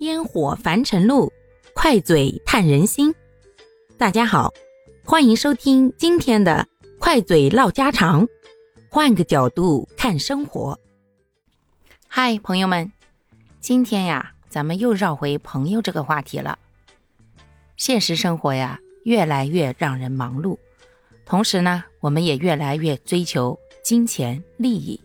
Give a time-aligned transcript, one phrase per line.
[0.00, 1.32] 烟火凡尘路，
[1.72, 3.14] 快嘴探人心。
[3.96, 4.52] 大家好，
[5.04, 6.66] 欢迎收听今天的
[6.98, 8.26] 快嘴唠家常，
[8.90, 10.78] 换个角度看生活。
[12.08, 12.90] 嗨，朋友们，
[13.60, 16.58] 今天呀，咱们又绕回朋友这个话题了。
[17.76, 20.58] 现实生活呀，越来越让人忙碌，
[21.24, 25.00] 同时呢，我们也越来越追求金钱利益。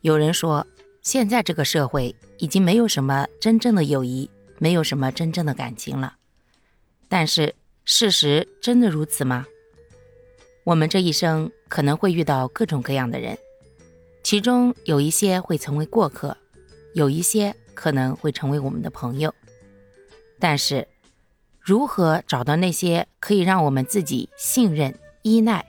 [0.00, 0.66] 有人说，
[1.02, 2.14] 现在这个社会。
[2.40, 6.14] 已经没有什么真正的友谊，没有什么真正的感情了。
[7.08, 7.52] 但是
[7.84, 9.44] 事实真的如此吗？
[10.62, 13.36] 我们这一生可能会遇到各种各样的人，
[14.22, 16.36] 其中有一些会成为过客，
[16.94, 19.34] 有一些可能会成为我们的朋友。
[20.38, 20.86] 但是，
[21.60, 25.66] 如何找到那些可以让我们自己信任、依赖，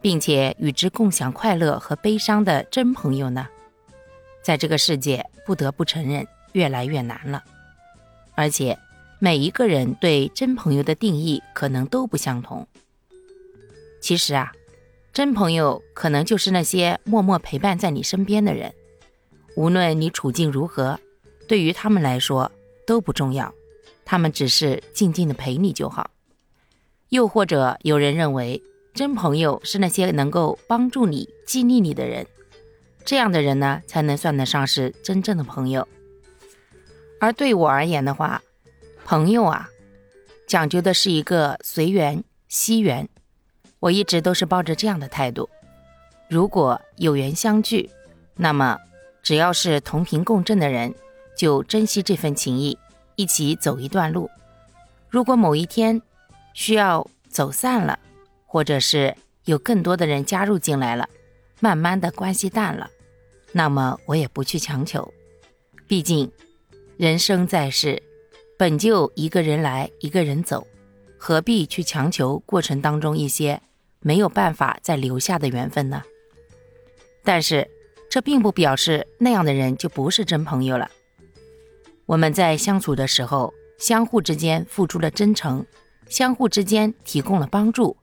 [0.00, 3.48] 并且与之共享快乐和悲伤的真朋友呢？
[4.44, 7.42] 在这个世界，不得不承认，越来越难了。
[8.34, 8.78] 而且，
[9.18, 12.68] 每一个人对真朋友的定义可能都不相同。
[14.02, 14.52] 其实啊，
[15.14, 18.74] 真朋友可能就是那些默默陪伴在你身边的人，
[19.56, 21.00] 无论你处境如何，
[21.48, 22.52] 对于他们来说
[22.86, 23.54] 都不重要，
[24.04, 26.10] 他们只是静静的陪你就好。
[27.08, 32.26] 又或者，有人认为，真朋友是那些能够帮助你、激励你的人。
[33.04, 35.86] 这样的人呢，才能算得上是真正的朋友。
[37.20, 38.42] 而对我而言的话，
[39.04, 39.68] 朋友啊，
[40.46, 43.08] 讲究的是一个随缘惜缘。
[43.80, 45.48] 我一直都是抱着这样的态度：
[46.28, 47.90] 如果有缘相聚，
[48.36, 48.78] 那么
[49.22, 50.94] 只要是同频共振的人，
[51.36, 52.78] 就珍惜这份情谊，
[53.16, 54.30] 一起走一段路。
[55.10, 56.00] 如果某一天
[56.54, 57.98] 需要走散了，
[58.46, 61.08] 或者是有更多的人加入进来了，
[61.60, 62.90] 慢慢的关系淡了。
[63.56, 65.14] 那么我也不去强求，
[65.86, 66.30] 毕竟
[66.96, 68.02] 人生在世，
[68.58, 70.66] 本就一个人来一个人走，
[71.16, 73.62] 何必去强求过程当中一些
[74.00, 76.02] 没有办法再留下的缘分呢？
[77.22, 77.70] 但是
[78.10, 80.90] 这并不表示那样的人就不是真朋友了。
[82.06, 85.64] 我们在相处的时候，相互之间付出了真诚，
[86.08, 87.96] 相互之间提供了帮助，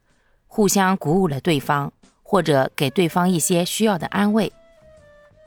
[0.48, 1.92] 互相鼓舞了对方，
[2.24, 4.52] 或者给对方一些需要的安慰。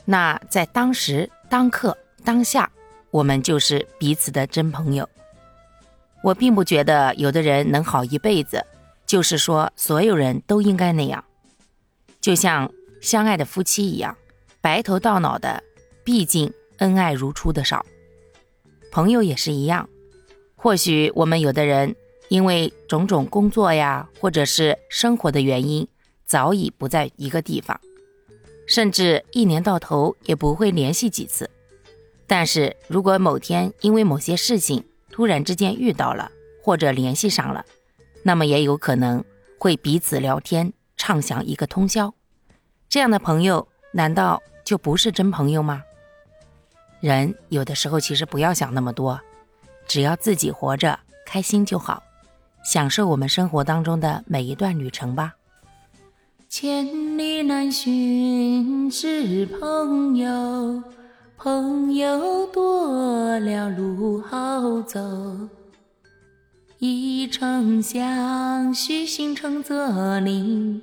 [0.04, 2.70] 那在当时、当刻、当下，
[3.10, 5.08] 我们就是彼此的真朋友。
[6.22, 8.64] 我并不觉得有的人能好一辈子，
[9.06, 11.24] 就是说所有人都应该那样。
[12.20, 12.70] 就像
[13.00, 14.16] 相爱的夫妻一样，
[14.60, 15.62] 白头到老的，
[16.02, 17.84] 毕竟恩爱如初的少。
[18.90, 19.88] 朋友也是一样，
[20.56, 21.94] 或许我们有的人
[22.28, 25.86] 因为种种工作呀，或者是生活的原因，
[26.24, 27.78] 早已不在一个地方。
[28.74, 31.48] 甚至一年到头也不会联系几次，
[32.26, 37.64] 但是如果某天因为某些事情突然之间遇到了或者联系上了，
[38.24, 39.24] 那么也有可能
[39.60, 42.12] 会彼此聊天畅想一个通宵。
[42.88, 45.84] 这样的朋友难道就不是真朋友吗？
[46.98, 49.20] 人有的时候其实不要想那么多，
[49.86, 52.02] 只要自己活着开心就好，
[52.64, 55.34] 享受我们生活当中的每一段旅程吧。
[56.56, 60.84] 千里难寻是朋友，
[61.36, 65.00] 朋友多了路好走。
[66.78, 70.80] 一程相许，心诚则灵，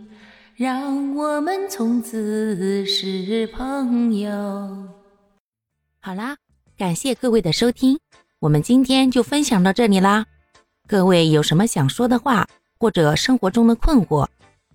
[0.56, 4.30] 让我们从此是朋友。
[6.02, 6.36] 好啦，
[6.78, 7.98] 感谢各位的收听，
[8.40, 10.26] 我们今天就分享到这里啦。
[10.86, 12.46] 各位有什么想说的话，
[12.78, 14.28] 或者生活中的困惑？